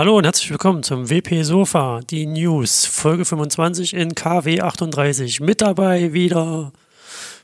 [0.00, 5.40] Hallo und herzlich willkommen zum WP Sofa, die News, Folge 25 in KW 38.
[5.40, 6.72] Mit dabei wieder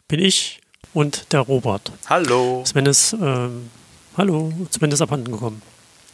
[0.08, 0.62] bin ich
[0.94, 1.92] und der Robert.
[2.08, 2.64] Hallo.
[2.64, 3.68] Sven ist, ähm,
[4.16, 5.60] hallo, Sven ist abhanden gekommen.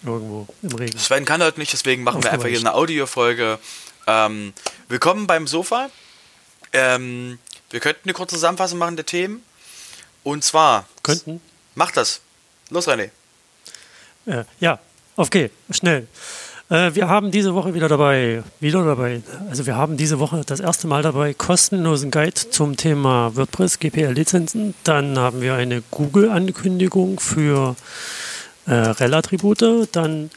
[0.04, 0.98] Irgendwo im Regen.
[0.98, 3.60] Sven kann heute nicht, deswegen machen wir einfach hier eine Audiofolge.
[4.08, 4.52] Ähm,
[4.88, 5.90] willkommen beim Sofa.
[6.72, 7.38] Ähm,
[7.70, 9.44] wir könnten eine kurze Zusammenfassung machen der Themen.
[10.24, 10.88] Und zwar.
[11.04, 11.40] Könnten?
[11.76, 12.20] Mach das.
[12.68, 13.10] Los, René.
[14.26, 14.80] Äh, ja,
[15.16, 16.06] okay, schnell.
[16.68, 20.60] Äh, wir haben diese Woche wieder dabei, wieder dabei, also wir haben diese Woche das
[20.60, 24.74] erste Mal dabei kostenlosen Guide zum Thema WordPress GPL-Lizenzen.
[24.84, 27.76] Dann haben wir eine Google-Ankündigung für
[28.66, 29.88] äh, REL-Attribute.
[29.92, 30.30] Dann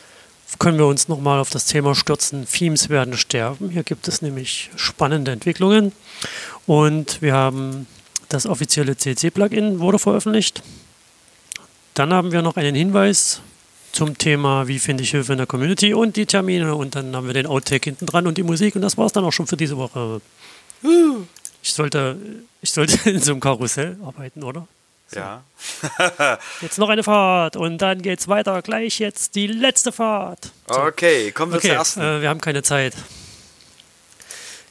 [0.60, 2.46] können wir uns nochmal auf das Thema stürzen.
[2.46, 3.70] Themes werden sterben.
[3.70, 5.92] Hier gibt es nämlich spannende Entwicklungen.
[6.66, 7.88] Und wir haben
[8.30, 10.64] das offizielle CC-Plugin wurde veröffentlicht.
[11.94, 13.42] Dann haben wir noch einen Hinweis
[13.96, 16.76] zum Thema, wie finde ich Hilfe in der Community und die Termine.
[16.76, 18.76] Und dann haben wir den Outtake hinten dran und die Musik.
[18.76, 20.22] Und das war es dann auch schon für diese Woche.
[21.64, 22.18] Ich sollte,
[22.62, 24.68] ich sollte in so einem Karussell arbeiten, oder?
[25.08, 25.20] So.
[25.20, 25.44] Ja.
[26.62, 28.62] jetzt noch eine Fahrt und dann geht's weiter.
[28.62, 30.52] Gleich jetzt die letzte Fahrt.
[30.68, 30.82] So.
[30.82, 32.02] Okay, kommen wir okay, zur ersten.
[32.02, 32.96] Äh, wir haben keine Zeit.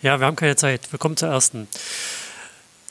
[0.02, 0.92] Ja, wir haben keine Zeit.
[0.92, 1.66] Wir kommen zur ersten.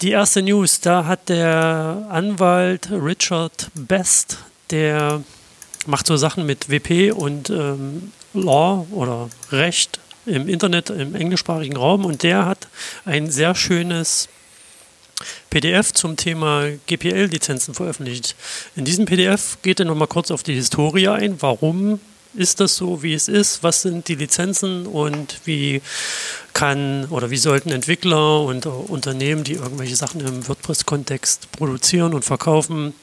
[0.01, 4.39] Die erste News, da hat der Anwalt Richard Best,
[4.71, 5.21] der
[5.87, 12.05] macht so Sachen mit WP und ähm, Law oder Recht im Internet, im englischsprachigen Raum.
[12.05, 12.67] Und der hat
[13.05, 14.29] ein sehr schönes
[15.49, 18.35] PDF zum Thema GPL-Lizenzen veröffentlicht.
[18.75, 21.99] In diesem PDF geht er nochmal kurz auf die Historie ein, warum
[22.35, 25.81] ist das so, wie es ist, was sind die Lizenzen und wie
[26.53, 32.93] kann oder wie sollten Entwickler und Unternehmen, die irgendwelche Sachen im WordPress-Kontext produzieren und verkaufen,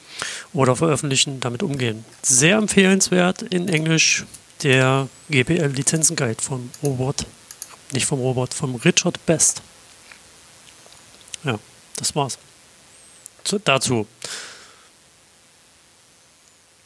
[0.53, 2.05] oder veröffentlichen, damit umgehen.
[2.23, 4.25] Sehr empfehlenswert in Englisch
[4.63, 7.27] der GPL-Lizenzen-Guide vom Robert,
[7.93, 9.63] nicht vom Robert, vom Richard Best.
[11.45, 11.59] Ja,
[11.97, 12.39] das war's.
[13.45, 14.07] Zu, dazu.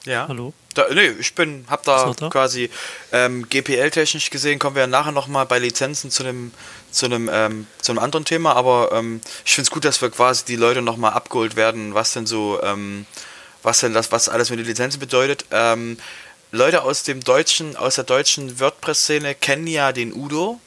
[0.05, 0.29] Ja.
[0.29, 0.53] Hallo?
[0.75, 2.29] Da, nee, ich bin, hab da, da?
[2.29, 2.69] quasi
[3.13, 6.53] ähm, GPL-technisch gesehen, kommen wir nachher nochmal bei Lizenzen zu einem
[6.91, 10.11] zu einem, ähm, zu einem anderen Thema, aber ähm, ich finde es gut, dass wir
[10.11, 13.07] quasi die Leute nochmal abgeholt werden, was denn so, ähm,
[13.63, 15.47] was denn das, was alles mit den Lizenzen bedeutet.
[15.51, 15.97] Ähm,
[16.53, 20.61] Leute aus dem deutschen, aus der deutschen WordPress-Szene kennen ja den Udo.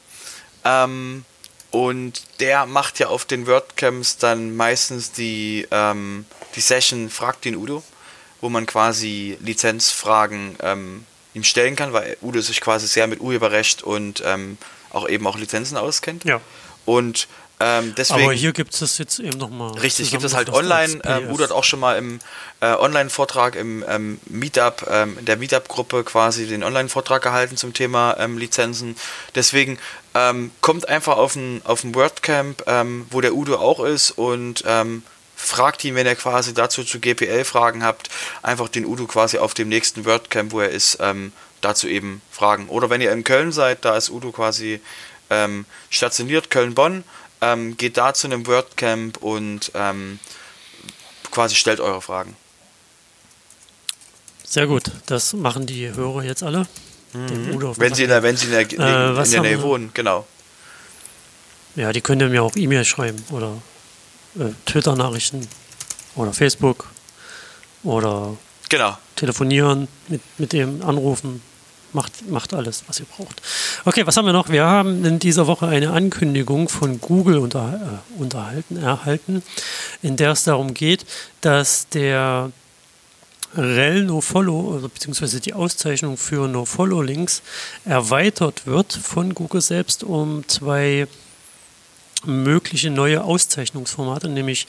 [0.64, 1.24] Ähm,
[1.70, 7.82] und der macht ja auf den WordCamps dann meistens die, die Session Fragt den Udo,
[8.40, 10.56] wo man quasi Lizenzfragen
[11.34, 14.22] ihm stellen kann, weil Udo sich quasi sehr mit Urheberrecht und
[14.90, 16.24] auch eben auch Lizenzen auskennt.
[16.24, 16.40] Ja.
[16.84, 17.28] Und
[17.60, 19.72] ähm, deswegen, Aber hier gibt es jetzt eben nochmal.
[19.78, 21.00] Richtig, gibt es halt online.
[21.04, 22.20] Ähm, Udo hat auch schon mal im
[22.60, 28.16] äh, Online-Vortrag im ähm, Meetup, ähm, in der Meetup-Gruppe quasi den Online-Vortrag gehalten zum Thema
[28.18, 28.96] ähm, Lizenzen.
[29.34, 29.78] Deswegen
[30.14, 34.62] ähm, kommt einfach auf ein, auf ein WordCamp, ähm, wo der Udo auch ist und
[35.38, 38.10] fragt ihn, wenn ihr quasi dazu zu GPL Fragen habt,
[38.42, 40.98] einfach den Udo quasi auf dem nächsten WordCamp, wo er ist,
[41.60, 42.68] dazu eben fragen.
[42.68, 44.80] Oder wenn ihr in Köln seid, da ist Udo quasi
[45.30, 47.04] ähm, stationiert, Köln-Bonn,
[47.40, 50.18] ähm, geht da zu einem WordCamp und ähm,
[51.30, 52.36] quasi stellt eure Fragen.
[54.44, 56.66] Sehr gut, das machen die Hörer jetzt alle.
[57.12, 57.76] Mhm.
[57.76, 60.26] wenn, sie in der, wenn sie in der, äh, in der Nähe wohnen, genau.
[61.74, 63.52] Ja, die können mir auch E-Mail schreiben oder
[64.38, 65.46] äh, Twitter-Nachrichten
[66.16, 66.86] oder Facebook
[67.82, 68.36] oder
[68.68, 68.96] genau.
[69.16, 71.42] telefonieren, mit, mit dem anrufen,
[71.92, 73.40] macht, macht alles, was ihr braucht.
[73.84, 74.48] Okay, was haben wir noch?
[74.48, 79.42] Wir haben in dieser Woche eine Ankündigung von Google unter, äh, unterhalten, erhalten,
[80.02, 81.06] in der es darum geht,
[81.40, 82.52] dass der
[83.56, 87.42] REL NoFollow, also beziehungsweise die Auszeichnung für NoFollow-Links
[87.84, 91.06] erweitert wird von Google selbst um zwei
[92.24, 94.66] mögliche neue Auszeichnungsformate, nämlich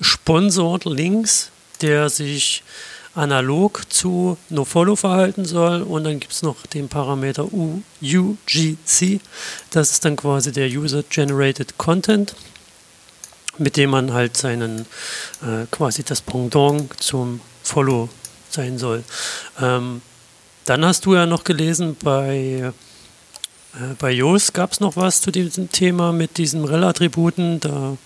[0.00, 1.50] Sponsored Links,
[1.80, 2.62] der sich
[3.14, 5.82] analog zu NoFollow verhalten soll.
[5.82, 9.20] Und dann gibt es noch den Parameter UGC.
[9.70, 12.34] Das ist dann quasi der User Generated Content,
[13.58, 14.80] mit dem man halt seinen
[15.42, 18.08] äh, quasi das Pendant zum Follow
[18.50, 19.04] sein soll.
[19.60, 20.02] Ähm,
[20.64, 22.72] dann hast du ja noch gelesen bei
[23.98, 27.60] bei Yoast gab es noch was zu diesem Thema mit diesen Rel-Attributen.
[27.60, 27.96] Da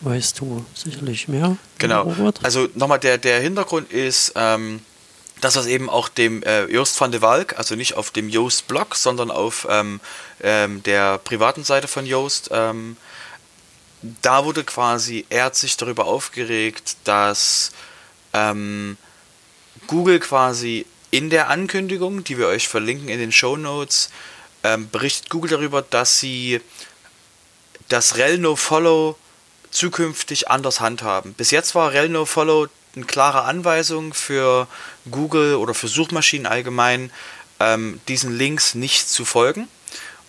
[0.00, 1.56] weißt du sicherlich mehr.
[1.78, 2.02] Genau.
[2.02, 2.40] Robert.
[2.42, 4.80] Also nochmal, der, der Hintergrund ist, ähm,
[5.40, 8.94] dass das eben auch dem äh, Joost van de Walk, also nicht auf dem Joost-Blog,
[8.94, 10.00] sondern auf ähm,
[10.42, 12.96] ähm, der privaten Seite von Joost, ähm,
[14.22, 17.72] da wurde quasi, er hat sich darüber aufgeregt, dass
[18.32, 18.96] ähm,
[19.86, 24.10] Google quasi in der Ankündigung, die wir euch verlinken in den Show Notes,
[24.64, 26.60] ähm, berichtet Google darüber, dass sie
[27.88, 29.16] das Rel No Follow
[29.70, 31.34] zukünftig anders handhaben.
[31.34, 34.66] Bis jetzt war Rel No Follow eine klare Anweisung für
[35.10, 37.12] Google oder für Suchmaschinen allgemein,
[37.60, 39.68] ähm, diesen Links nicht zu folgen.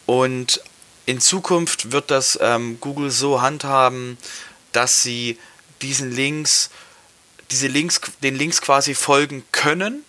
[0.05, 0.61] Und
[1.05, 4.17] in Zukunft wird das ähm, Google so handhaben,
[4.71, 5.39] dass sie
[5.81, 6.69] diesen Links,
[7.49, 10.03] diese Links, den Links quasi folgen können.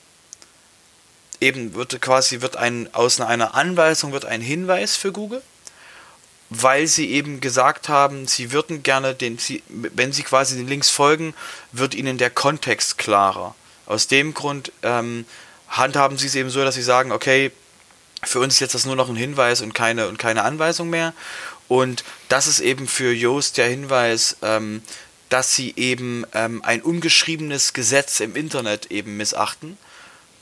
[1.43, 5.43] Eben wird quasi wird ein aus einer Anweisung wird ein Hinweis für Google
[6.61, 10.91] weil sie eben gesagt haben, sie würden gerne den, sie, wenn sie quasi den Links
[10.91, 11.35] folgen,
[11.73, 13.55] wird ihnen der Kontext klarer.
[13.87, 15.25] Aus dem Grund ähm,
[15.69, 17.53] handhaben sie es eben so, dass sie sagen, okay,
[18.23, 21.15] für uns ist jetzt das nur noch ein Hinweis und keine, und keine Anweisung mehr.
[21.69, 24.83] Und das ist eben für Yoast der Hinweis, ähm,
[25.31, 29.79] dass sie eben ähm, ein ungeschriebenes Gesetz im Internet eben missachten.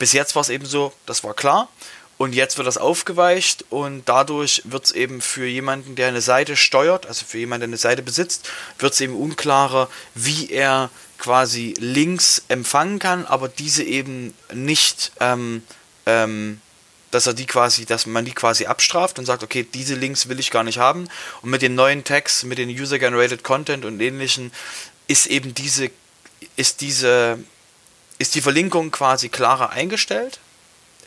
[0.01, 1.69] Bis jetzt war es eben so, das war klar.
[2.17, 6.55] Und jetzt wird das aufgeweicht und dadurch wird es eben für jemanden, der eine Seite
[6.55, 8.49] steuert, also für jemanden, der eine Seite besitzt,
[8.79, 10.89] wird es eben unklarer, wie er
[11.19, 15.61] quasi Links empfangen kann, aber diese eben nicht, ähm,
[16.07, 16.61] ähm,
[17.11, 20.39] dass er die quasi, dass man die quasi abstraft und sagt, okay, diese Links will
[20.39, 21.09] ich gar nicht haben.
[21.43, 24.51] Und mit den neuen Tags, mit den User-Generated Content und ähnlichen,
[25.07, 25.91] ist eben diese,
[26.55, 27.37] ist diese,
[28.21, 30.39] ist die Verlinkung quasi klarer eingestellt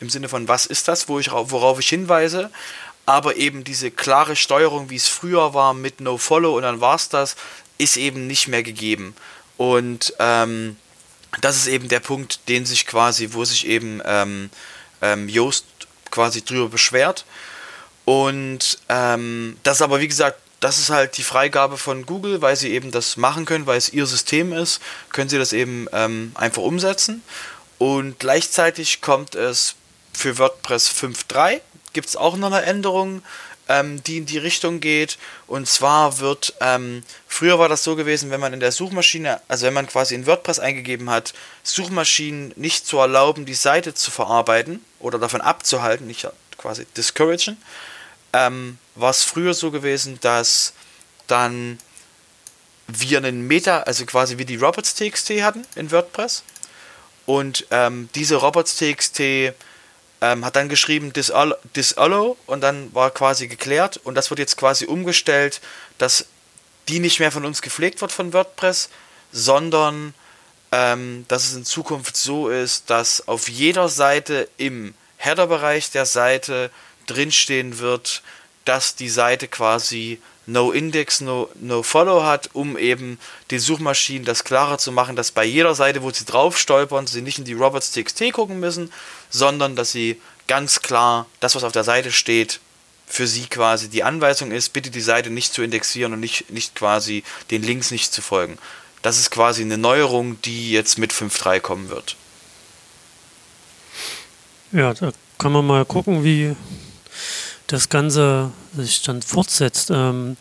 [0.00, 2.50] im Sinne von, was ist das, wo ich, worauf ich hinweise,
[3.06, 7.08] aber eben diese klare Steuerung, wie es früher war mit No-Follow und dann war es
[7.08, 7.36] das,
[7.78, 9.14] ist eben nicht mehr gegeben.
[9.56, 10.76] Und ähm,
[11.40, 14.50] das ist eben der Punkt, den sich quasi, wo sich eben ähm,
[15.00, 15.66] ähm, Yoast
[16.10, 17.24] quasi drüber beschwert.
[18.04, 22.72] Und ähm, das aber, wie gesagt, das ist halt die Freigabe von Google, weil sie
[22.72, 24.80] eben das machen können, weil es ihr System ist,
[25.12, 27.22] können sie das eben ähm, einfach umsetzen.
[27.76, 29.74] Und gleichzeitig kommt es
[30.14, 31.60] für WordPress 5.3
[31.92, 33.22] gibt es auch noch eine Änderung,
[33.68, 35.18] ähm, die in die Richtung geht.
[35.46, 39.66] Und zwar wird, ähm, früher war das so gewesen, wenn man in der Suchmaschine, also
[39.66, 44.82] wenn man quasi in WordPress eingegeben hat, Suchmaschinen nicht zu erlauben, die Seite zu verarbeiten
[44.98, 46.26] oder davon abzuhalten, nicht
[46.56, 47.58] quasi discouragen,
[48.34, 50.74] ähm, war es früher so gewesen, dass
[51.28, 51.78] dann
[52.88, 56.42] wir einen Meta, also quasi wie die Robots.txt hatten in WordPress.
[57.26, 59.54] Und ähm, diese Robots.txt ähm,
[60.44, 65.60] hat dann geschrieben disallow und dann war quasi geklärt und das wird jetzt quasi umgestellt,
[65.96, 66.26] dass
[66.88, 68.90] die nicht mehr von uns gepflegt wird von WordPress,
[69.32, 70.12] sondern
[70.72, 76.70] ähm, dass es in Zukunft so ist, dass auf jeder Seite im Header-Bereich der Seite
[77.06, 78.22] drinstehen wird,
[78.64, 83.18] dass die Seite quasi No Index, no, no Follow hat, um eben
[83.50, 87.22] den Suchmaschinen das klarer zu machen, dass bei jeder Seite, wo sie drauf stolpern, sie
[87.22, 88.92] nicht in die Robots.txt gucken müssen,
[89.30, 92.60] sondern dass sie ganz klar das, was auf der Seite steht,
[93.06, 96.74] für sie quasi die Anweisung ist, bitte die Seite nicht zu indexieren und nicht, nicht
[96.74, 98.58] quasi den Links nicht zu folgen.
[99.02, 102.16] Das ist quasi eine Neuerung, die jetzt mit 5.3 kommen wird.
[104.72, 106.56] Ja, da kann man mal gucken, wie
[107.66, 109.90] das Ganze sich dann fortsetzt.
[109.90, 110.36] Ähm,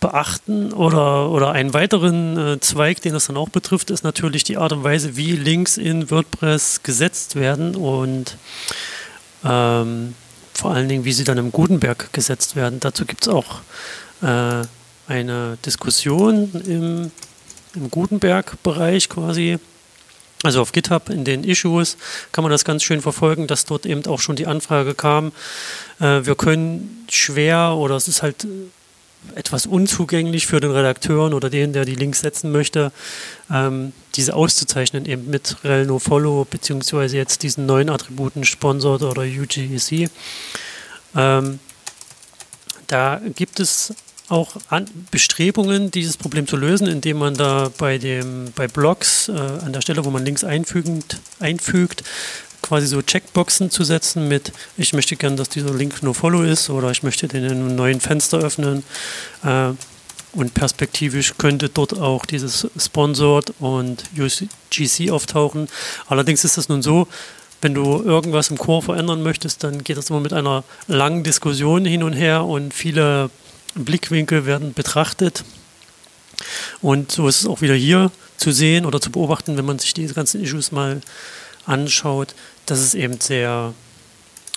[0.00, 4.56] beachten oder, oder einen weiteren äh, Zweig, den das dann auch betrifft, ist natürlich die
[4.56, 8.36] Art und Weise, wie Links in WordPress gesetzt werden und
[9.44, 10.14] ähm,
[10.54, 12.80] vor allen Dingen, wie sie dann im Gutenberg gesetzt werden.
[12.80, 13.60] Dazu gibt es auch
[14.22, 14.62] äh,
[15.06, 17.10] eine Diskussion im,
[17.74, 19.58] im Gutenberg-Bereich quasi
[20.44, 21.96] also auf GitHub in den Issues
[22.32, 25.32] kann man das ganz schön verfolgen, dass dort eben auch schon die Anfrage kam,
[26.00, 28.46] äh, wir können schwer oder es ist halt
[29.34, 32.92] etwas unzugänglich für den Redakteuren oder den, der die Links setzen möchte,
[33.50, 39.22] ähm, diese auszuzeichnen eben mit rel no follow beziehungsweise jetzt diesen neuen Attributen Sponsored oder
[39.22, 40.08] UGC.
[41.16, 41.58] Ähm,
[42.86, 43.92] da gibt es
[44.28, 49.32] auch an Bestrebungen, dieses Problem zu lösen, indem man da bei dem bei Blogs äh,
[49.32, 52.04] an der Stelle, wo man Links einfügend, einfügt,
[52.62, 56.68] quasi so Checkboxen zu setzen mit, ich möchte gern, dass dieser Link nur Follow ist
[56.70, 58.84] oder ich möchte den in einem neuen Fenster öffnen.
[59.44, 59.70] Äh,
[60.34, 65.68] und perspektivisch könnte dort auch dieses Sponsored und UGC auftauchen.
[66.06, 67.08] Allerdings ist das nun so,
[67.62, 71.84] wenn du irgendwas im Core verändern möchtest, dann geht das immer mit einer langen Diskussion
[71.84, 73.30] hin und her und viele
[73.84, 75.44] Blickwinkel werden betrachtet.
[76.80, 79.94] Und so ist es auch wieder hier zu sehen oder zu beobachten, wenn man sich
[79.94, 81.00] diese ganzen Issues mal
[81.66, 82.34] anschaut,
[82.66, 83.74] dass es eben sehr,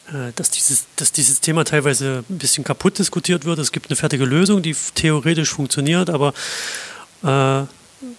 [0.09, 3.59] äh, dass, dieses, dass dieses Thema teilweise ein bisschen kaputt diskutiert wird.
[3.59, 6.33] Es gibt eine fertige Lösung, die theoretisch funktioniert, aber
[7.23, 7.63] äh,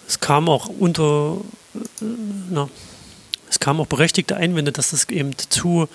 [0.06, 1.40] es kam auch unter,
[1.74, 2.04] äh,
[2.50, 2.68] na,
[3.48, 5.88] es kamen auch berechtigte Einwände, dass das eben zu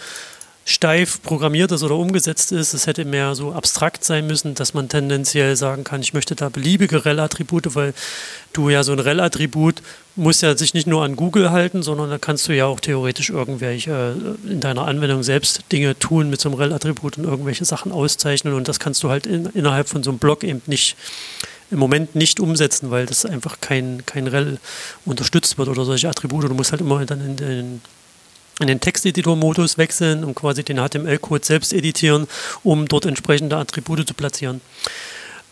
[0.67, 2.73] steif programmiert ist oder umgesetzt ist.
[2.73, 6.49] Es hätte mehr so abstrakt sein müssen, dass man tendenziell sagen kann, ich möchte da
[6.49, 7.93] beliebige REL-Attribute, weil
[8.51, 9.81] du ja so ein REL-Attribut
[10.17, 13.29] muss ja sich nicht nur an Google halten, sondern da kannst du ja auch theoretisch
[13.29, 17.93] irgendwelche äh, in deiner Anwendung selbst Dinge tun mit so einem REL-Attribut und irgendwelche Sachen
[17.93, 20.97] auszeichnen und das kannst du halt in, innerhalb von so einem Blog eben nicht
[21.71, 24.57] im Moment nicht umsetzen, weil das einfach kein, kein REL
[25.05, 26.43] unterstützt wird oder solche Attribute.
[26.43, 27.81] Du musst halt immer dann in den
[28.59, 32.27] in den Texteditor-Modus wechseln und quasi den HTML-Code selbst editieren,
[32.63, 34.61] um dort entsprechende Attribute zu platzieren.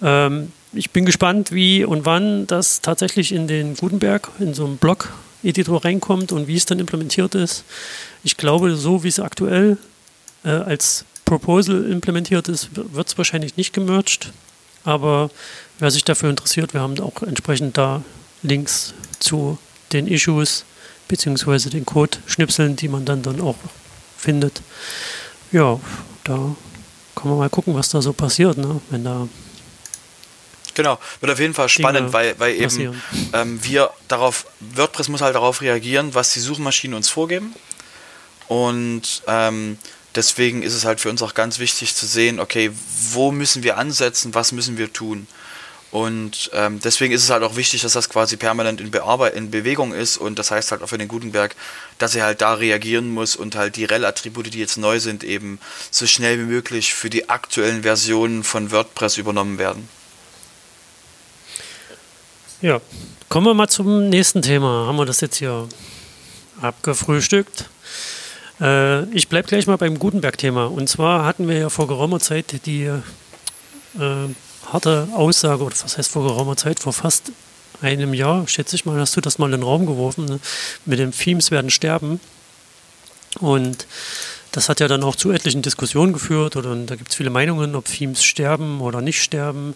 [0.02, 4.78] Ähm, ich bin gespannt, wie und wann das tatsächlich in den Gutenberg, in so einem
[4.78, 7.64] Blog-Editor reinkommt und wie es dann implementiert ist.
[8.24, 9.78] Ich glaube, so wie es aktuell
[10.44, 14.32] äh, als Proposal implementiert ist, wird es wahrscheinlich nicht gemerged.
[14.84, 15.32] Aber
[15.80, 18.04] wer sich dafür interessiert, wir haben auch entsprechend da
[18.44, 19.58] Links zu
[19.92, 20.66] den Issues
[21.08, 23.56] beziehungsweise den Code schnipseln, die man dann, dann auch
[24.18, 24.62] findet.
[25.52, 25.80] Ja,
[26.24, 26.56] da
[27.16, 28.82] kann man mal gucken, was da so passiert, ne?
[28.90, 29.28] wenn da
[30.76, 35.34] Genau, wird auf jeden Fall spannend, weil, weil eben ähm, wir darauf, WordPress muss halt
[35.34, 37.56] darauf reagieren, was die Suchmaschinen uns vorgeben.
[38.50, 39.78] Und ähm,
[40.16, 42.72] deswegen ist es halt für uns auch ganz wichtig zu sehen, okay,
[43.12, 45.28] wo müssen wir ansetzen, was müssen wir tun.
[45.96, 49.50] Und ähm, deswegen ist es halt auch wichtig, dass das quasi permanent in, Bearbeit in
[49.50, 50.18] Bewegung ist.
[50.18, 51.56] Und das heißt halt auch für den Gutenberg,
[52.00, 55.58] dass er halt da reagieren muss und halt die REL-Attribute, die jetzt neu sind, eben
[55.92, 59.88] so schnell wie möglich für die aktuellen Versionen von WordPress übernommen werden.
[62.62, 62.82] Ja,
[63.30, 64.88] kommen wir mal zum nächsten Thema.
[64.88, 65.66] Haben wir das jetzt hier
[66.60, 67.70] abgefrühstückt?
[68.60, 70.66] Äh, ich bleibe gleich mal beim Gutenberg-Thema.
[70.66, 74.28] Und zwar hatten wir ja vor geraumer Zeit die äh,
[74.72, 77.32] harte Aussage, oder was heißt vor geraumer Zeit, vor fast
[77.82, 80.40] einem Jahr, schätze ich mal, hast du das mal in den Raum geworfen, ne?
[80.86, 82.20] mit dem Themes werden sterben.
[83.40, 83.86] Und
[84.52, 87.76] das hat ja dann auch zu etlichen Diskussionen geführt oder da gibt es viele Meinungen,
[87.76, 89.76] ob Themes sterben oder nicht sterben.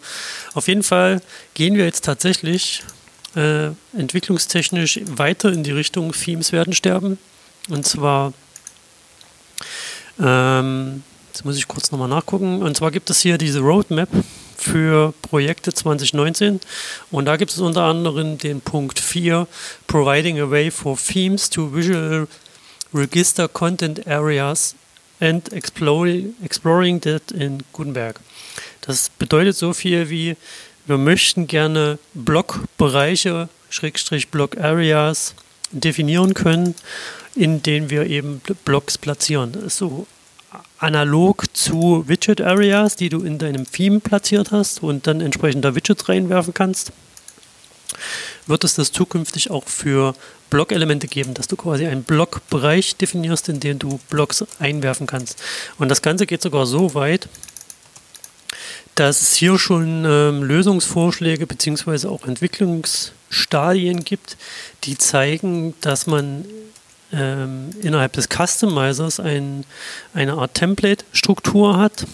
[0.54, 1.22] Auf jeden Fall
[1.54, 2.84] gehen wir jetzt tatsächlich
[3.36, 7.18] äh, entwicklungstechnisch weiter in die Richtung Themes werden sterben.
[7.70, 8.32] Und zwar
[10.18, 11.04] ähm,
[11.40, 12.62] Jetzt muss ich kurz nochmal nachgucken.
[12.62, 14.10] Und zwar gibt es hier diese Roadmap
[14.60, 16.60] für Projekte 2019.
[17.12, 19.48] Und da gibt es unter anderem den Punkt 4,
[19.88, 22.28] Providing a way for themes to visual
[22.94, 24.76] register content areas
[25.20, 28.20] and exploring, that in Gutenberg.
[28.82, 30.36] Das bedeutet so viel wie,
[30.86, 35.36] wir möchten gerne Blockbereiche, Schrägstrich Block Areas
[35.72, 36.76] definieren können,
[37.36, 39.70] in denen wir eben Blocks platzieren.
[39.70, 40.08] So
[40.80, 45.76] analog zu Widget Areas, die du in deinem Theme platziert hast und dann entsprechend da
[45.76, 46.92] Widgets reinwerfen kannst,
[48.48, 50.16] wird es das zukünftig auch für
[50.50, 55.42] Blockelemente geben, dass du quasi einen Blockbereich definierst, in den du Blocks einwerfen kannst.
[55.78, 57.30] Und das Ganze geht sogar so weit,
[58.96, 62.08] dass es hier schon ähm, Lösungsvorschläge bzw.
[62.08, 64.38] auch Entwicklungsstadien gibt,
[64.84, 66.46] die zeigen, dass man
[67.12, 69.66] ähm, innerhalb des Customizers ein,
[70.14, 72.06] eine Art Template-Struktur hat,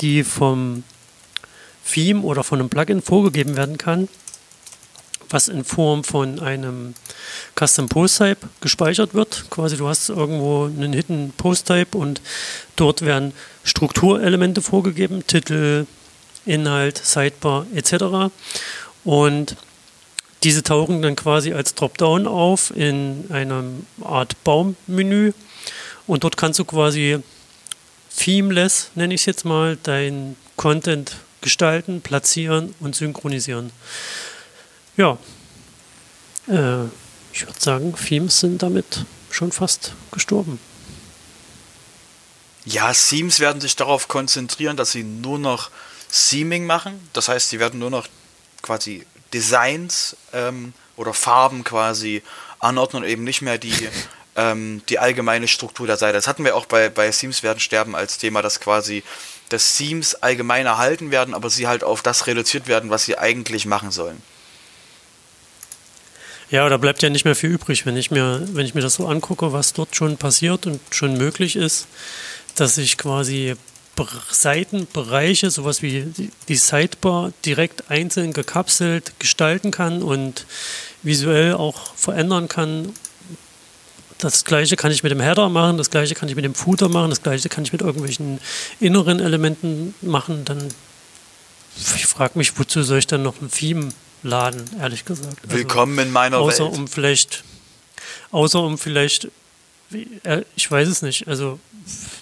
[0.00, 0.82] die vom
[1.86, 4.08] Theme oder von einem Plugin vorgegeben werden kann,
[5.30, 6.94] was in Form von einem
[7.58, 9.46] Custom Post Type gespeichert wird.
[9.50, 12.20] Quasi du hast irgendwo einen Hidden Post Type und
[12.76, 13.32] dort werden
[13.64, 15.86] Strukturelemente vorgegeben, Titel,
[16.44, 18.32] Inhalt, Sidebar etc.
[19.04, 19.56] Und
[20.46, 23.64] diese tauchen dann quasi als Dropdown auf in einer
[24.04, 25.32] Art Baummenü
[26.06, 27.18] und dort kannst du quasi
[28.16, 33.72] themeless, nenne ich es jetzt mal, dein Content gestalten, platzieren und synchronisieren.
[34.96, 35.18] Ja,
[36.46, 36.84] äh,
[37.32, 40.60] ich würde sagen, Themes sind damit schon fast gestorben.
[42.64, 45.72] Ja, Themes werden sich darauf konzentrieren, dass sie nur noch
[46.08, 47.00] Theming machen.
[47.14, 48.06] Das heißt, sie werden nur noch
[48.62, 52.22] quasi Designs ähm, oder Farben quasi
[52.58, 53.74] anordnen und eben nicht mehr die,
[54.36, 56.14] ähm, die allgemeine Struktur der Seite.
[56.14, 59.02] Das hatten wir auch bei, bei Themes werden sterben als Thema, dass quasi
[59.48, 63.66] das Themes allgemein erhalten werden, aber sie halt auf das reduziert werden, was sie eigentlich
[63.66, 64.20] machen sollen.
[66.48, 68.94] Ja, da bleibt ja nicht mehr viel übrig, wenn ich mir, wenn ich mir das
[68.94, 71.88] so angucke, was dort schon passiert und schon möglich ist,
[72.54, 73.56] dass ich quasi
[74.30, 76.12] Seitenbereiche, sowas wie
[76.48, 80.46] die Sidebar, direkt einzeln gekapselt gestalten kann und
[81.02, 82.92] visuell auch verändern kann.
[84.18, 86.88] Das gleiche kann ich mit dem Header machen, das gleiche kann ich mit dem Footer
[86.88, 88.40] machen, das gleiche kann ich mit irgendwelchen
[88.80, 90.44] inneren Elementen machen.
[90.44, 90.68] Dann
[91.94, 93.90] ich frage mich, wozu soll ich dann noch ein Theme
[94.22, 95.44] laden, ehrlich gesagt.
[95.44, 96.78] Also Willkommen in meiner außer Welt.
[96.78, 97.44] um vielleicht
[98.30, 99.28] außer um vielleicht,
[100.56, 101.58] ich weiß es nicht, also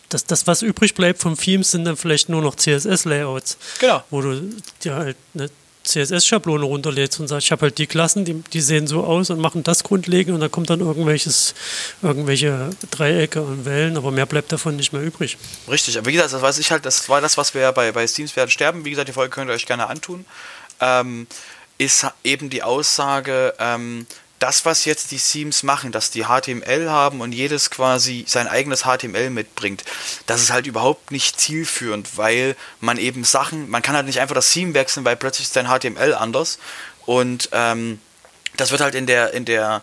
[0.09, 3.56] das, das, was übrig bleibt vom Themes, sind dann vielleicht nur noch CSS-Layouts.
[3.80, 4.04] Genau.
[4.11, 4.50] Wo du
[4.83, 5.50] dir halt eine
[5.85, 9.38] CSS-Schablone runterlädst und sagst, ich habe halt die Klassen, die, die sehen so aus und
[9.38, 11.54] machen das grundlegend und da kommt dann irgendwelches,
[12.02, 15.37] irgendwelche Dreiecke und Wellen, aber mehr bleibt davon nicht mehr übrig.
[15.71, 18.06] Richtig, aber wie gesagt, das weiß ich halt, das war das, was wir bei, bei
[18.06, 18.85] Steams werden sterben.
[18.85, 20.25] Wie gesagt, die Folge könnt ihr euch gerne antun.
[20.80, 21.26] Ähm,
[21.76, 24.06] ist eben die Aussage, ähm,
[24.44, 28.82] das, was jetzt die Themes machen, dass die HTML haben und jedes quasi sein eigenes
[28.82, 29.84] HTML mitbringt,
[30.26, 34.34] das ist halt überhaupt nicht zielführend, weil man eben Sachen, man kann halt nicht einfach
[34.34, 36.58] das Theme wechseln, weil plötzlich ist dein HTML anders
[37.06, 38.00] und ähm,
[38.58, 39.80] das wird halt in der, in der,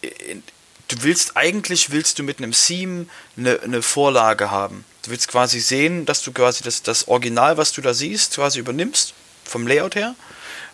[0.00, 0.42] in,
[0.88, 4.84] du willst, eigentlich willst du mit einem Theme eine, eine Vorlage haben.
[5.04, 8.58] Du willst quasi sehen, dass du quasi das, das Original, was du da siehst, quasi
[8.58, 9.14] übernimmst,
[9.44, 10.16] vom Layout her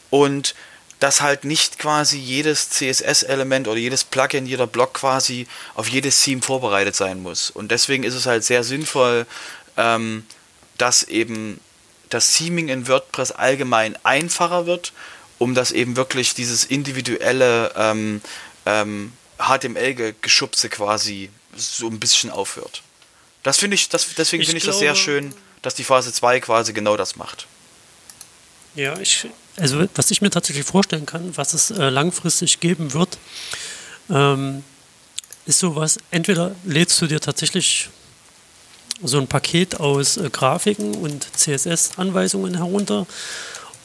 [0.08, 0.54] und
[1.00, 6.42] dass halt nicht quasi jedes CSS-Element oder jedes Plugin, jeder Block quasi auf jedes Theme
[6.42, 7.50] vorbereitet sein muss.
[7.50, 9.26] Und deswegen ist es halt sehr sinnvoll,
[9.76, 10.24] ähm,
[10.78, 11.60] dass eben
[12.08, 14.92] das Theming in WordPress allgemein einfacher wird,
[15.38, 18.22] um dass eben wirklich dieses individuelle ähm,
[18.64, 22.82] ähm, HTML-Geschubse quasi so ein bisschen aufhört.
[23.42, 26.72] Das finde ich, das, deswegen finde ich das sehr schön, dass die Phase 2 quasi
[26.72, 27.46] genau das macht.
[28.74, 29.26] Ja, ich,
[29.56, 33.18] also was ich mir tatsächlich vorstellen kann, was es äh, langfristig geben wird,
[34.10, 34.62] ähm,
[35.46, 37.88] ist sowas, entweder lädst du dir tatsächlich
[39.02, 43.06] so ein Paket aus äh, Grafiken und CSS-Anweisungen herunter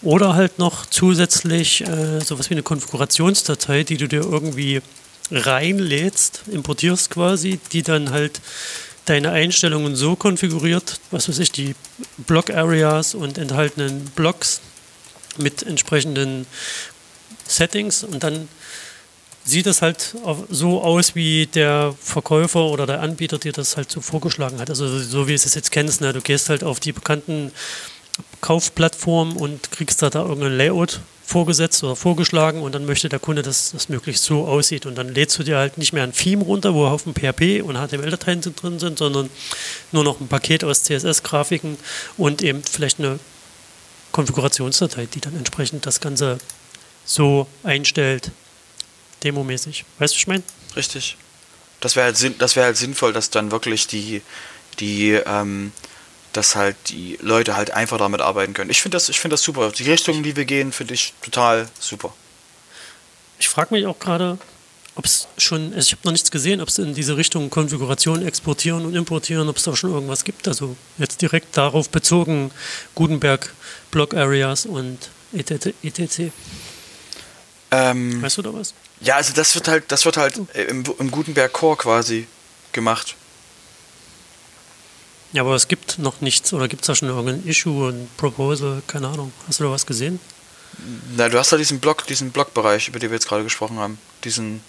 [0.02, 4.82] oder halt noch zusätzlich äh, sowas wie eine Konfigurationsdatei, die du dir irgendwie
[5.30, 8.42] reinlädst, importierst quasi, die dann halt
[9.06, 11.76] deine Einstellungen so konfiguriert, was weiß ich, die
[12.18, 14.62] Block-Areas und enthaltenen Blocks
[15.38, 16.46] mit entsprechenden
[17.48, 18.48] Settings und dann
[19.44, 20.16] sieht es halt
[20.50, 24.70] so aus, wie der Verkäufer oder der Anbieter dir das halt so vorgeschlagen hat.
[24.70, 26.14] Also so wie du es jetzt kennst, ne?
[26.14, 27.52] du gehst halt auf die bekannten
[28.42, 33.42] Kaufplattformen und kriegst da, da irgendein Layout vorgesetzt oder vorgeschlagen und dann möchte der Kunde,
[33.42, 34.86] dass das möglichst so aussieht.
[34.86, 37.64] Und dann lädst du dir halt nicht mehr ein Theme runter, wo auf dem PHP
[37.64, 39.30] und HTML-Dateien drin sind, sondern
[39.92, 41.78] nur noch ein Paket aus CSS-Grafiken
[42.18, 43.20] und eben vielleicht eine
[44.12, 46.38] Konfigurationsdatei, die dann entsprechend das Ganze
[47.06, 48.32] so einstellt,
[49.24, 49.86] demomäßig.
[50.00, 50.44] Weißt du, was ich meine?
[50.76, 51.18] Richtig.
[51.80, 54.22] Das wäre halt, wär halt sinnvoll, dass dann wirklich die,
[54.80, 55.72] die, ähm,
[56.34, 58.70] dass halt die Leute halt einfach damit arbeiten können.
[58.70, 59.72] Ich finde das, find das super.
[59.72, 62.14] Die Richtung, die wir gehen, finde ich total super.
[63.40, 64.38] Ich frage mich auch gerade,
[64.96, 68.26] ob es schon, also ich habe noch nichts gesehen, ob es in diese Richtung Konfiguration
[68.26, 70.48] exportieren und importieren, ob es da schon irgendwas gibt.
[70.48, 72.52] Also jetzt direkt darauf bezogen,
[72.96, 73.54] Gutenberg
[73.92, 75.74] Block Areas und etc.
[77.72, 78.74] Ähm, weißt du da was?
[79.00, 82.28] Ja, also das wird halt, das wird halt im, im Gutenberg Core quasi
[82.74, 83.16] gemacht.
[85.34, 88.82] Ja, aber es gibt noch nichts oder gibt es da schon irgendein Issue, ein Proposal,
[88.88, 89.32] keine Ahnung.
[89.48, 90.20] Hast du da was gesehen?
[91.16, 93.98] Na, du hast da diesen Block, diesen Blockbereich, über den wir jetzt gerade gesprochen haben.
[94.24, 94.62] Diesen,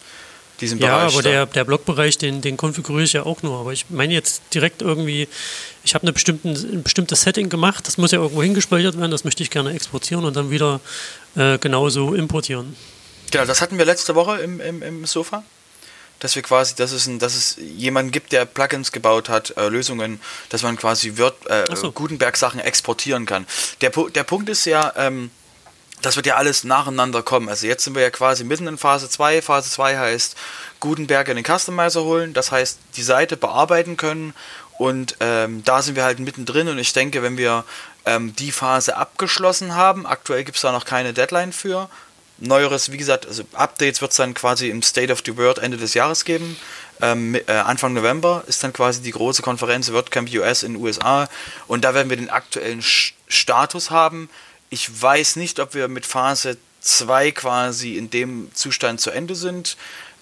[0.63, 1.13] diesen ja, Bereich.
[1.13, 3.59] Ja, aber der, der Blockbereich, den, den konfiguriere ich ja auch nur.
[3.61, 5.29] Aber ich meine jetzt direkt irgendwie,
[5.85, 9.43] ich habe eine ein bestimmtes Setting gemacht, das muss ja irgendwo hingespeichert werden, das möchte
[9.43, 10.81] ich gerne exportieren und dann wieder
[11.37, 12.75] äh, genauso importieren.
[13.31, 15.45] Genau, das hatten wir letzte Woche im, im, im Sofa.
[16.21, 19.69] Dass wir quasi, dass es, ein, dass es jemanden gibt, der Plugins gebaut hat, äh,
[19.69, 20.21] Lösungen,
[20.51, 21.91] dass man quasi Word, äh, so.
[21.91, 23.45] Gutenberg-Sachen exportieren kann.
[23.81, 25.33] Der, der Punkt ist ja, ähm,
[26.03, 27.49] das wird ja alles nacheinander kommen.
[27.49, 29.43] Also jetzt sind wir ja quasi mitten in Phase 2.
[29.43, 30.37] Phase 2 heißt
[30.81, 34.35] Gutenberg in den Customizer holen, das heißt die Seite bearbeiten können
[34.79, 37.65] und ähm, da sind wir halt mittendrin und ich denke, wenn wir
[38.05, 41.89] ähm, die Phase abgeschlossen haben, aktuell gibt es da noch keine Deadline für,
[42.39, 45.77] Neueres, wie gesagt, also Updates wird es dann quasi im State of the World Ende
[45.77, 46.57] des Jahres geben.
[47.01, 51.29] Ähm, äh, Anfang November ist dann quasi die große Konferenz WordCamp US in den USA
[51.69, 54.29] und da werden wir den aktuellen Status haben
[54.73, 59.77] ich weiß nicht, ob wir mit Phase 2 quasi in dem Zustand zu Ende sind.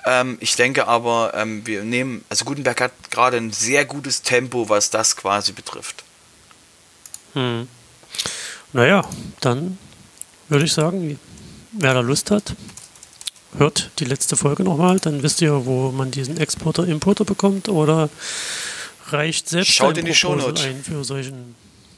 [0.04, 4.68] Ähm, ich denke aber, ähm, wir nehmen, also Gutenberg hat gerade ein sehr gutes Tempo,
[4.68, 6.02] was das quasi betrifft.
[7.34, 7.68] Hm.
[8.72, 9.08] Naja,
[9.40, 9.78] dann
[10.48, 11.20] würde ich sagen,
[11.70, 12.56] wer da Lust hat,
[13.56, 18.10] hört die letzte Folge nochmal, dann wisst ihr, wo man diesen Exporter, Importer bekommt oder
[19.10, 21.54] reicht selbst Schaut in die Shownotes ein für solchen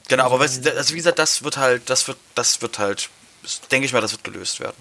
[0.08, 3.08] Genau, aber weißt, also wie gesagt, das wird halt, das wird, das wird halt,
[3.70, 4.76] denke ich mal, das wird gelöst werden.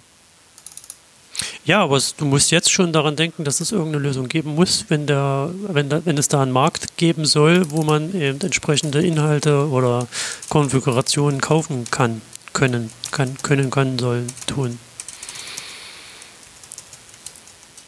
[1.63, 5.07] Ja, aber du musst jetzt schon daran denken, dass es irgendeine Lösung geben muss, wenn,
[5.07, 9.69] der, wenn, da, wenn es da einen Markt geben soll, wo man eben entsprechende Inhalte
[9.69, 10.07] oder
[10.49, 12.21] Konfigurationen kaufen kann,
[12.53, 14.79] können, kann, können, können, sollen, tun.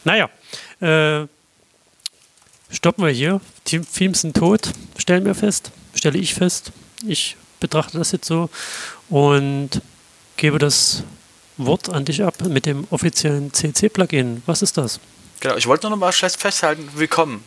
[0.04, 0.30] Naja,
[0.82, 1.28] äh,
[2.70, 3.42] stoppen wir hier.
[3.66, 6.72] Themes sind tot, stellen wir fest, stelle ich fest.
[7.06, 8.50] Ich betrachte das jetzt so
[9.10, 9.82] und
[10.38, 11.04] gebe das
[11.58, 14.42] Wort an dich ab mit dem offiziellen CC-Plugin.
[14.46, 15.00] Was ist das?
[15.42, 17.44] Genau, ich wollte nur noch mal festhalten, willkommen.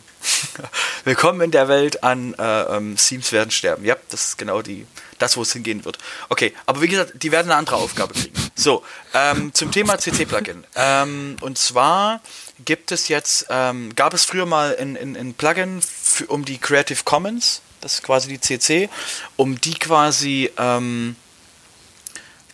[1.03, 3.85] willkommen in der Welt an äh, ähm, Themes werden sterben.
[3.85, 4.85] Ja, das ist genau die,
[5.17, 5.97] das, wo es hingehen wird.
[6.29, 8.35] Okay, aber wie gesagt, die werden eine andere Aufgabe kriegen.
[8.55, 10.65] So, ähm, zum Thema CC-Plugin.
[10.75, 12.21] Ähm, und zwar
[12.65, 15.81] gibt es jetzt, ähm, gab es früher mal ein, Plugin
[16.27, 18.89] um die Creative Commons, das ist quasi die CC,
[19.35, 21.15] um die quasi ähm,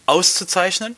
[0.05, 0.95] auszuzeichnen.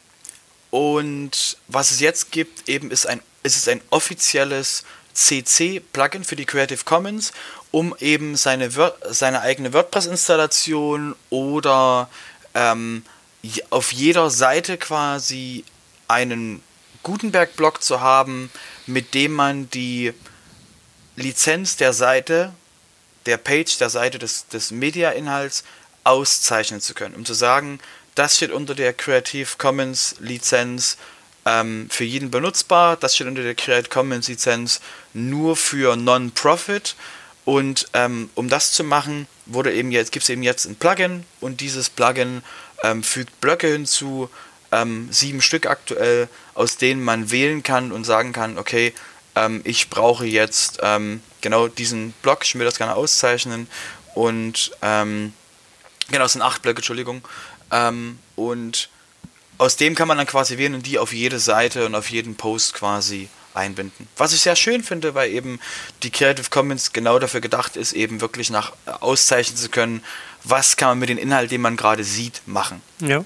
[0.72, 4.84] Und was es jetzt gibt, eben ist ein, ist es ein offizielles
[5.14, 7.32] CC-Plugin für die Creative Commons,
[7.72, 8.70] um eben seine,
[9.10, 12.10] seine eigene WordPress-Installation oder
[12.54, 13.04] ähm,
[13.70, 15.64] auf jeder Seite quasi
[16.08, 16.62] einen
[17.04, 18.52] Gutenberg-Block zu haben,
[18.88, 20.14] mit dem man die
[21.16, 22.54] Lizenz der Seite,
[23.26, 25.64] der Page, der Seite des, des Media-Inhalts
[26.04, 27.80] auszeichnen zu können, um zu sagen,
[28.14, 30.98] das steht unter der Creative Commons Lizenz
[31.46, 34.82] ähm, für jeden benutzbar, das steht unter der Creative Commons Lizenz
[35.14, 36.96] nur für Non-Profit.
[37.44, 41.26] Und ähm, um das zu machen, wurde eben jetzt, gibt es eben jetzt ein Plugin
[41.42, 42.42] und dieses Plugin
[42.82, 44.30] ähm, fügt Blöcke hinzu,
[44.72, 48.94] ähm, sieben Stück aktuell, aus denen man wählen kann und sagen kann, okay,
[49.36, 53.68] ähm, ich brauche jetzt ähm, genau diesen Block, ich will das gerne auszeichnen
[54.14, 55.34] und ähm,
[56.10, 57.22] genau, es sind acht Blöcke, Entschuldigung,
[57.72, 58.90] ähm, und
[59.58, 62.36] aus dem kann man dann quasi wählen und die auf jede Seite und auf jeden
[62.36, 64.08] Post quasi einbinden.
[64.18, 65.60] Was ich sehr schön finde, weil eben
[66.04, 70.04] die Creative Commons genau dafür gedacht ist, eben wirklich nach äh, auszeichnen zu können,
[70.44, 72.82] was kann man mit dem Inhalt, den man gerade sieht, machen.
[73.00, 73.24] Ja.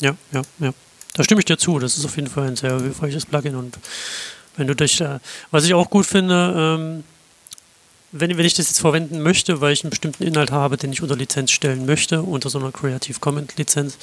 [0.00, 0.74] Ja, ja, ja.
[1.14, 1.78] Da stimme ich dir zu.
[1.78, 3.56] Das ist auf jeden Fall ein sehr hilfreiches Plugin.
[3.56, 3.78] Und
[4.56, 5.18] wenn du dich, äh,
[5.50, 7.04] was ich auch gut finde, ähm,
[8.12, 11.02] wenn, wenn ich das jetzt verwenden möchte, weil ich einen bestimmten Inhalt habe, den ich
[11.02, 13.96] unter Lizenz stellen möchte, unter so einer Creative Commons Lizenz,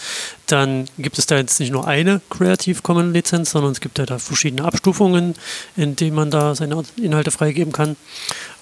[0.47, 4.07] dann gibt es da jetzt nicht nur eine Creative Commons Lizenz, sondern es gibt ja
[4.07, 5.35] da verschiedene Abstufungen,
[5.77, 7.95] in denen man da seine Inhalte freigeben kann.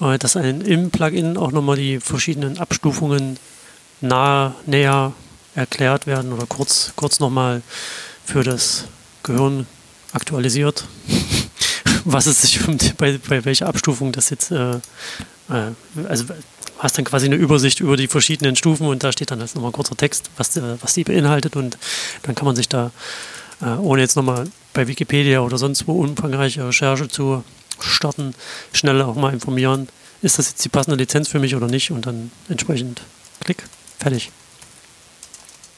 [0.01, 3.37] Äh, dass ein im Plugin auch nochmal die verschiedenen Abstufungen
[4.01, 5.13] nahe, näher
[5.55, 7.61] erklärt werden oder kurz, kurz nochmal
[8.25, 8.85] für das
[9.23, 9.65] Gehirn
[10.11, 10.85] aktualisiert,
[12.09, 12.59] was es sich
[12.97, 14.79] bei, bei welcher Abstufung das jetzt äh,
[15.49, 15.71] äh,
[16.07, 16.25] also
[16.79, 19.71] hast dann quasi eine Übersicht über die verschiedenen Stufen und da steht dann jetzt nochmal
[19.71, 21.77] ein kurzer Text, was, äh, was die beinhaltet und
[22.23, 22.91] dann kann man sich da,
[23.61, 27.43] äh, ohne jetzt nochmal bei Wikipedia oder sonst wo umfangreiche Recherche zu
[27.79, 28.35] starten,
[28.73, 29.89] schnell auch mal informieren,
[30.21, 33.01] ist das jetzt die passende Lizenz für mich oder nicht und dann entsprechend
[33.43, 33.63] klick,
[33.99, 34.31] fertig.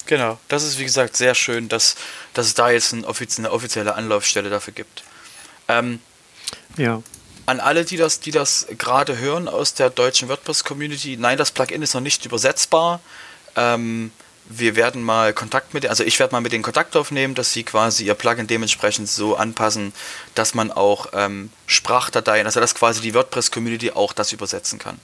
[0.06, 1.96] Genau, das ist wie gesagt sehr schön, dass,
[2.34, 5.04] dass es da jetzt eine offizielle Anlaufstelle dafür gibt.
[5.68, 6.00] Ähm,
[6.77, 7.01] ja
[7.49, 11.81] an alle, die das, die das gerade hören aus der deutschen WordPress-Community, nein, das Plugin
[11.81, 13.01] ist noch nicht übersetzbar.
[13.55, 14.12] Ähm,
[14.45, 17.63] wir werden mal Kontakt mit, also ich werde mal mit den Kontakt aufnehmen, dass sie
[17.63, 19.93] quasi ihr Plugin dementsprechend so anpassen,
[20.35, 24.99] dass man auch ähm, Sprachdateien, also dass quasi die WordPress-Community auch das übersetzen kann.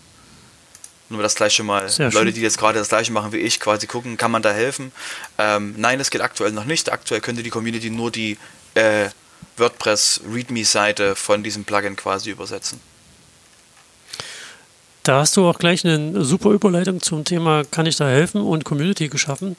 [1.10, 2.34] Nur das gleiche mal, Sehr Leute, schön.
[2.36, 4.91] die jetzt gerade das gleiche machen wie ich, quasi gucken, kann man da helfen?
[5.39, 6.91] Ähm, nein, das geht aktuell noch nicht.
[6.91, 8.38] Aktuell könnte die Community nur die
[8.75, 9.10] äh,
[9.58, 12.80] WordPress README-Seite von diesem Plugin quasi übersetzen.
[15.04, 18.65] Da hast du auch gleich eine super Überleitung zum Thema Kann ich da helfen und
[18.65, 19.56] Community geschaffen.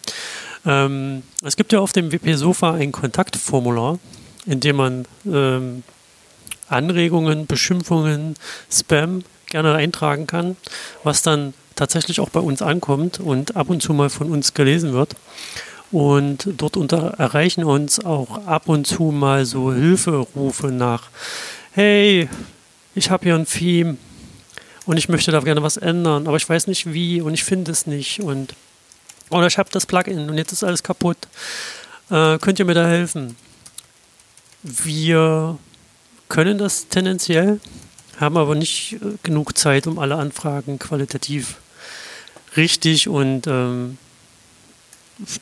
[0.67, 4.01] Ähm, es gibt ja auf dem WP Sofa ein Kontaktformular,
[4.47, 5.85] in dem man ähm,
[6.69, 8.35] Anregungen, Beschimpfungen,
[8.73, 10.57] Spam gerne eintragen kann,
[11.05, 14.93] was dann tatsächlich auch bei uns ankommt und ab und zu mal von uns gelesen
[14.95, 15.15] wird.
[15.97, 21.05] Und dort unter, erreichen uns auch ab und zu mal so Hilferufe nach,
[21.73, 22.29] hey,
[22.95, 23.97] ich habe hier ein Theme
[24.85, 27.73] und ich möchte da gerne was ändern, aber ich weiß nicht wie und ich finde
[27.73, 28.55] es nicht und
[29.31, 31.17] oder ich habe das Plugin und jetzt ist alles kaputt.
[32.11, 33.35] Äh, könnt ihr mir da helfen?
[34.63, 35.59] Wir
[36.29, 37.59] können das tendenziell,
[38.21, 41.57] haben aber nicht äh, genug Zeit, um alle Anfragen qualitativ
[42.55, 43.97] richtig und ähm,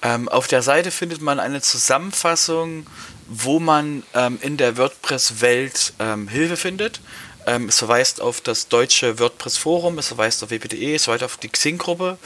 [0.03, 2.85] Ähm, auf der Seite findet man eine Zusammenfassung,
[3.27, 7.01] wo man ähm, in der WordPress-Welt ähm, Hilfe findet.
[7.47, 11.49] Ähm, es verweist auf das deutsche WordPress-Forum, es verweist auf wp.de, es verweist auf die
[11.49, 12.19] Xing-Gruppe.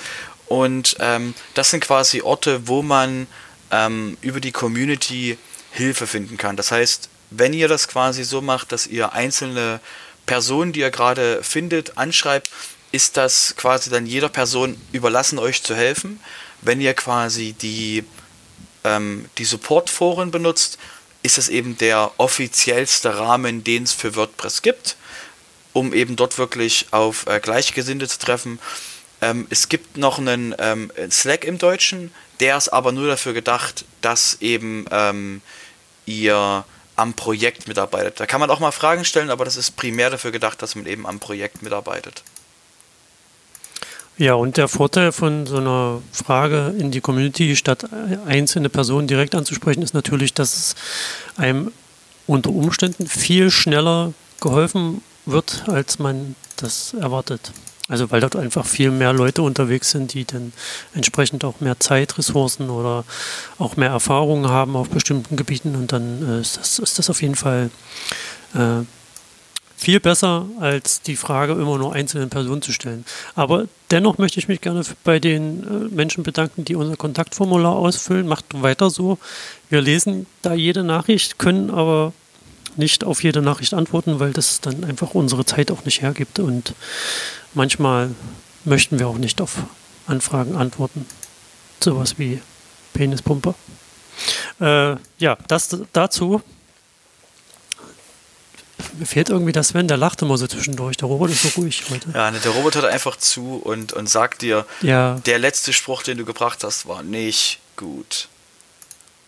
[0.48, 3.28] Und ähm, das sind quasi Orte, wo man
[3.72, 5.38] ähm, über die Community
[5.72, 6.58] Hilfe finden kann.
[6.58, 9.80] Das heißt, wenn ihr das quasi so macht, dass ihr einzelne
[10.26, 12.50] Personen, die ihr gerade findet, anschreibt,
[12.92, 16.20] ist das quasi dann jeder Person überlassen, euch zu helfen.
[16.62, 18.04] Wenn ihr quasi die,
[18.84, 20.78] ähm, die Support-Foren benutzt,
[21.24, 24.98] ist es eben der offiziellste Rahmen, den es für WordPress gibt,
[25.74, 28.60] um eben dort wirklich auf äh, Gleichgesinnte zu treffen.
[29.22, 33.86] Ähm, es gibt noch einen ähm, Slack im Deutschen, der ist aber nur dafür gedacht,
[34.02, 35.42] dass eben ähm,
[36.06, 36.64] ihr
[36.96, 38.20] am Projekt mitarbeitet.
[38.20, 40.86] Da kann man auch mal Fragen stellen, aber das ist primär dafür gedacht, dass man
[40.86, 42.24] eben am Projekt mitarbeitet.
[44.18, 47.88] Ja, und der Vorteil von so einer Frage in die Community statt
[48.28, 50.76] einzelne Personen direkt anzusprechen, ist natürlich, dass es
[51.38, 51.72] einem
[52.28, 57.52] unter Umständen viel schneller geholfen wird, als man das erwartet.
[57.92, 60.54] Also weil dort einfach viel mehr Leute unterwegs sind, die dann
[60.96, 63.04] entsprechend auch mehr Zeitressourcen oder
[63.60, 67.22] auch mehr Erfahrungen haben auf bestimmten Gebieten und dann äh, ist, das, ist das auf
[67.22, 67.70] jeden Fall
[68.54, 68.86] äh,
[69.76, 73.04] viel besser, als die Frage immer nur einzelnen Personen zu stellen.
[73.36, 78.26] Aber dennoch möchte ich mich gerne bei den äh, Menschen bedanken, die unser Kontaktformular ausfüllen.
[78.26, 79.18] Macht weiter so.
[79.70, 82.14] Wir lesen da jede Nachricht, können aber
[82.78, 86.74] nicht auf jede Nachricht antworten, weil das dann einfach unsere Zeit auch nicht hergibt und
[87.54, 88.12] manchmal
[88.64, 89.58] möchten wir auch nicht auf
[90.08, 91.06] Anfragen antworten.
[91.84, 92.42] Sowas wie
[92.94, 93.56] Penispumpe.
[94.60, 96.42] Äh, ja, das dazu.
[98.98, 100.98] Mir fehlt irgendwie das Sven, der lacht immer so zwischendurch.
[100.98, 102.10] Der Robot ist so ruhig heute.
[102.14, 105.20] Ja, ne, der Robot hört einfach zu und, und sagt dir, ja.
[105.26, 108.28] der letzte Spruch, den du gebracht hast, war nicht gut.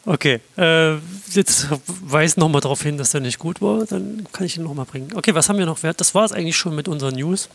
[0.05, 0.95] Okay, äh,
[1.29, 4.85] jetzt weise nochmal darauf hin, dass der nicht gut war, dann kann ich ihn nochmal
[4.85, 5.13] bringen.
[5.15, 5.99] Okay, was haben wir noch wert?
[6.01, 7.47] Das war es eigentlich schon mit unseren News.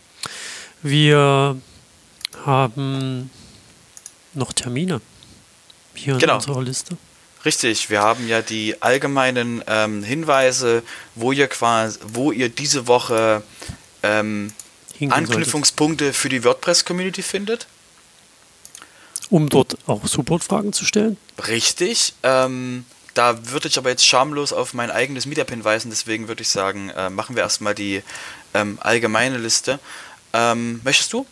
[0.83, 1.57] Wir
[2.45, 3.31] haben
[4.33, 5.01] noch Termine
[5.95, 6.37] hier in genau.
[6.37, 6.97] unserer Liste.
[7.45, 10.83] Richtig, wir haben ja die allgemeinen ähm, Hinweise,
[11.15, 13.43] wo ihr quasi, wo ihr diese Woche
[14.03, 14.53] ähm,
[15.01, 16.21] Anknüpfungspunkte solltet.
[16.21, 17.67] für die WordPress-Community findet.
[19.31, 21.17] Um dort auch Supportfragen zu stellen.
[21.47, 22.15] Richtig.
[22.23, 26.49] Ähm, da würde ich aber jetzt schamlos auf mein eigenes Meetup hinweisen, deswegen würde ich
[26.49, 28.03] sagen, äh, machen wir erstmal die
[28.55, 29.81] ähm, allgemeine Liste.
[30.33, 31.27] Ähm, möchtest du?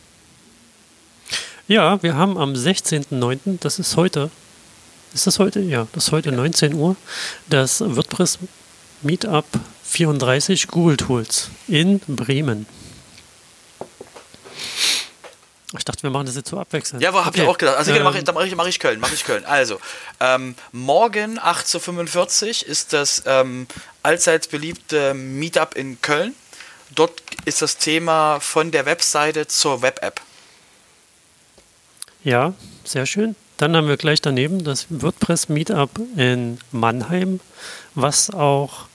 [1.68, 4.30] Ja, wir haben am 16.09., das ist heute,
[5.14, 5.60] ist das heute?
[5.60, 6.96] Ja, das ist heute 19 Uhr,
[7.48, 8.38] das WordPress
[9.02, 9.46] Meetup
[9.84, 12.66] 34 Google Tools in Bremen.
[15.78, 17.02] Ich dachte, wir machen das jetzt so abwechselnd.
[17.02, 17.42] Ja, aber okay.
[17.42, 17.76] ich auch gedacht.
[17.76, 19.00] Also, ähm, mache ich, dann mache ich, mach ich Köln.
[19.00, 19.44] Mache ich Köln.
[19.44, 19.80] Also,
[20.20, 23.66] ähm, morgen 8.45 Uhr ist das ähm,
[24.02, 26.34] allseits beliebte Meetup in Köln.
[26.94, 30.20] Dort ist das Thema von der Webseite zur Web-App.
[32.22, 33.36] Ja, sehr schön.
[33.56, 37.40] Dann haben wir gleich daneben das WordPress Meetup in Mannheim,
[37.94, 38.86] was auch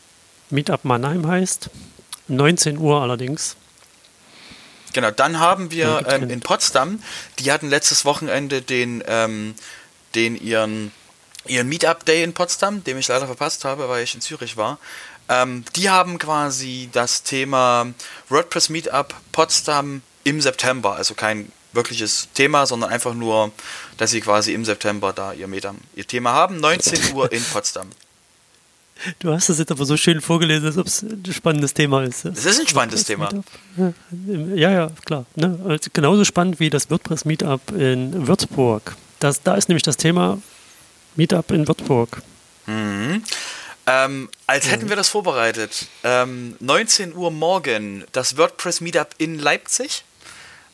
[0.50, 1.70] Meetup Mannheim heißt.
[2.28, 3.56] 19 Uhr allerdings.
[4.94, 7.02] Genau, dann haben wir ähm, in Potsdam,
[7.40, 9.56] die hatten letztes Wochenende den, ähm,
[10.16, 10.92] den ihren,
[11.46, 14.80] ihren Meetup Day in Potsdam, den ich leider verpasst habe, weil ich in Zürich war.
[15.30, 17.94] Ähm, die haben quasi das Thema
[18.30, 23.52] WordPress Meetup Potsdam im September, also kein wirkliches Thema, sondern einfach nur,
[23.98, 26.60] dass sie quasi im September da ihr, Meetup, ihr Thema haben.
[26.60, 27.88] 19 Uhr in Potsdam.
[29.20, 32.26] Du hast das jetzt aber so schön vorgelesen, als ob es ein spannendes Thema ist.
[32.26, 33.30] Es ist ein spannendes Thema.
[34.56, 35.26] Ja, ja, klar.
[35.36, 35.60] Ne?
[35.68, 38.96] Also genauso spannend wie das WordPress Meetup in Würzburg.
[39.20, 40.42] Das, da ist nämlich das Thema
[41.16, 42.22] Meetup in Würzburg.
[42.66, 43.24] Mhm.
[43.88, 45.88] Ähm, als hätten wir das vorbereitet.
[46.04, 50.04] Ähm, 19 Uhr morgen das WordPress Meetup in Leipzig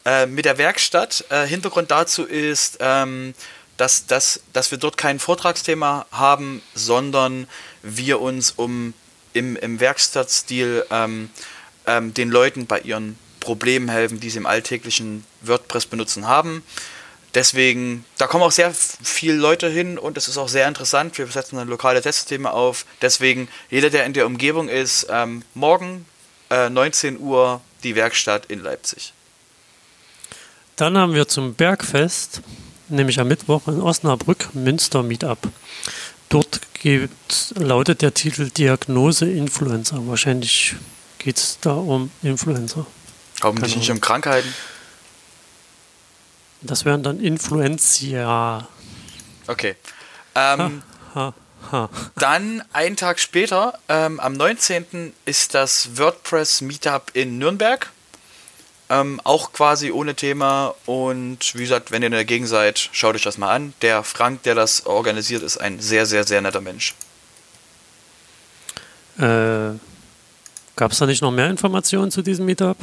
[0.05, 1.25] äh, mit der Werkstatt.
[1.29, 3.33] Äh, Hintergrund dazu ist, ähm,
[3.77, 7.47] dass, dass, dass wir dort kein Vortragsthema haben, sondern
[7.83, 8.93] wir uns um
[9.33, 11.29] im, im Werkstattstil ähm,
[11.85, 16.63] ähm, den Leuten bei ihren Problemen helfen, die sie im alltäglichen WordPress benutzen haben.
[17.33, 21.17] Deswegen, da kommen auch sehr viele Leute hin und es ist auch sehr interessant.
[21.17, 22.85] Wir setzen dann lokale Testsysteme auf.
[23.01, 26.05] Deswegen, jeder, der in der Umgebung ist, ähm, morgen
[26.49, 29.13] äh, 19 Uhr die Werkstatt in Leipzig.
[30.77, 32.41] Dann haben wir zum Bergfest,
[32.89, 35.39] nämlich am Mittwoch in Osnabrück, Münster Meetup.
[36.29, 40.05] Dort gibt, lautet der Titel Diagnose Influencer.
[40.07, 40.75] Wahrscheinlich
[41.19, 42.85] geht es da um Influencer.
[43.41, 44.53] Hoffentlich nicht um Krankheiten.
[46.61, 48.67] Das wären dann Influencia.
[49.47, 49.75] Okay.
[50.35, 50.83] Ähm,
[51.15, 51.33] ha, ha,
[51.71, 51.89] ha.
[52.15, 55.13] Dann einen Tag später, ähm, am 19.
[55.25, 57.91] ist das WordPress Meetup in Nürnberg.
[58.89, 60.73] Ähm, auch quasi ohne Thema.
[60.85, 63.73] Und wie gesagt, wenn ihr dagegen seid, schaut euch das mal an.
[63.81, 66.95] Der Frank, der das organisiert, ist ein sehr, sehr, sehr netter Mensch.
[69.19, 69.77] Äh,
[70.75, 72.77] Gab es da nicht noch mehr Informationen zu diesem Meetup?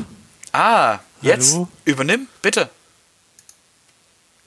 [0.52, 1.68] Ah, jetzt Hallo?
[1.84, 2.68] übernimm, bitte.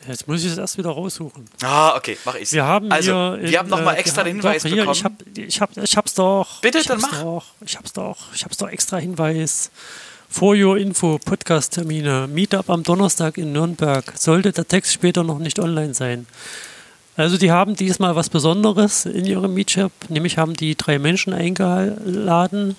[0.08, 1.50] Jetzt muss ich es erst wieder raussuchen.
[1.62, 2.54] Ah, okay, mach ich's.
[2.54, 4.92] Wir haben also, hier wir haben nochmal äh, extra den Hinweis hier, bekommen.
[4.94, 6.62] Ich, hab, ich, hab, ich hab's doch.
[6.62, 7.22] Bitte, ich dann mach.
[7.22, 8.18] Doch, ich hab's doch.
[8.34, 9.72] Ich hab's doch extra Hinweis.
[10.30, 14.14] For Your Info, Podcast-Termine, Meetup am Donnerstag in Nürnberg.
[14.16, 16.28] Sollte der Text später noch nicht online sein.
[17.16, 22.76] Also die haben diesmal was Besonderes in ihrem Meetup, nämlich haben die drei Menschen eingeladen.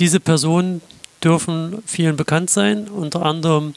[0.00, 0.80] Diese Personen
[1.22, 2.88] dürfen vielen bekannt sein.
[2.88, 3.74] Unter anderem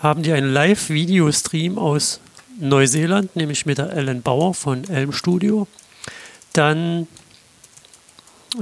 [0.00, 2.20] haben die einen Live-Video-Stream aus
[2.60, 5.66] Neuseeland, nämlich mit der Ellen Bauer von Elm Studio.
[6.52, 7.06] Dann,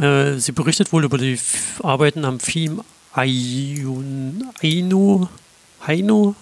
[0.00, 1.38] äh, sie berichtet wohl über die
[1.82, 2.84] Arbeiten am Theme
[3.16, 5.28] Ainu,
[5.86, 6.34] Hainu,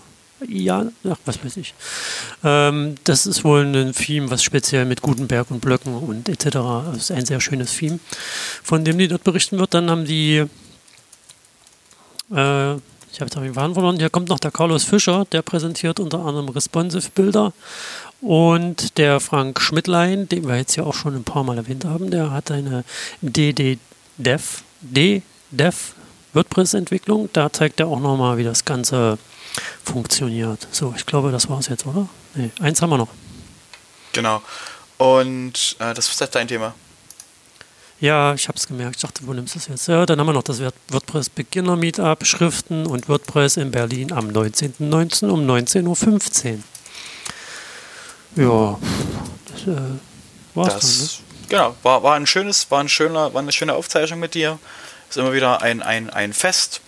[0.48, 1.74] ja, ach, was weiß ich.
[2.42, 6.50] Ähm, das ist wohl ein Theme, was speziell mit Gutenberg und Blöcken und etc.
[6.50, 7.98] Das ist ein sehr schönes Theme,
[8.62, 9.74] von dem die dort berichten wird.
[9.74, 10.44] Dann haben die,
[12.30, 16.00] äh, ich habe jetzt den Faden verloren, hier kommt noch der Carlos Fischer, der präsentiert
[16.00, 17.52] unter anderem Responsive Bilder.
[18.20, 22.10] Und der Frank Schmidtlein, den wir jetzt ja auch schon ein paar Mal erwähnt haben,
[22.10, 22.84] der hat eine
[23.20, 25.93] DD-Dev, D-Dev
[26.34, 27.28] WordPress-Entwicklung.
[27.32, 29.18] Da zeigt er auch nochmal, wie das Ganze
[29.84, 30.66] funktioniert.
[30.70, 32.08] So, ich glaube, das war es jetzt, oder?
[32.34, 33.08] Ne, eins haben wir noch.
[34.12, 34.42] Genau.
[34.98, 36.74] Und äh, das ist halt dein Thema.
[38.00, 38.96] Ja, ich habe es gemerkt.
[38.96, 39.88] Ich dachte, wo nimmst du es jetzt?
[39.88, 44.28] Ja, dann haben wir noch das WordPress Beginner Meetup, Schriften und WordPress in Berlin am
[44.28, 45.28] 19.19.
[45.28, 46.58] um 19.15
[48.36, 48.44] Uhr.
[48.44, 48.78] Ja,
[49.52, 49.80] das äh,
[50.54, 51.24] war's das, dann, ne?
[51.48, 54.58] Genau, war, war ein schönes, war ein schöner, war eine schöne Aufzeichnung mit dir.
[55.14, 56.80] Ist immer wieder ein, ein, ein Fest.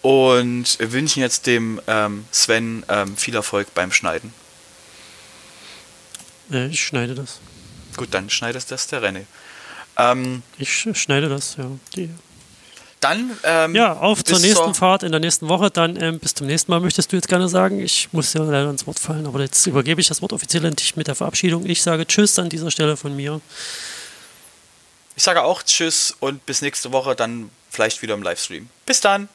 [0.00, 4.32] Und wünschen jetzt dem ähm, Sven ähm, viel Erfolg beim Schneiden.
[6.48, 7.40] Ja, ich schneide das.
[7.94, 9.24] Gut, dann schneidest das der René.
[9.98, 11.70] Ähm, ich schneide das, ja.
[11.94, 12.08] Die.
[13.00, 13.38] Dann.
[13.42, 15.70] Ähm, ja, auf zur nächsten zur Fahrt in der nächsten Woche.
[15.70, 17.80] Dann ähm, bis zum nächsten Mal, möchtest du jetzt gerne sagen.
[17.80, 20.74] Ich muss ja leider ins Wort fallen, aber jetzt übergebe ich das Wort offiziell an
[20.74, 21.66] dich mit der Verabschiedung.
[21.66, 23.42] Ich sage Tschüss an dieser Stelle von mir.
[25.16, 28.68] Ich sage auch Tschüss und bis nächste Woche, dann vielleicht wieder im Livestream.
[28.86, 29.28] Bis dann!